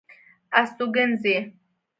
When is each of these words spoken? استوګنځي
استوګنځي 0.61 1.35